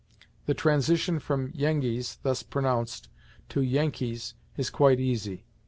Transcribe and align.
The 0.47 0.55
transition 0.55 1.19
from 1.19 1.51
"Yengeese," 1.51 2.17
thus 2.23 2.41
pronounced, 2.41 3.07
to 3.49 3.61
"Yankees" 3.61 4.33
is 4.57 4.71
quite 4.71 4.99
easy. 4.99 5.45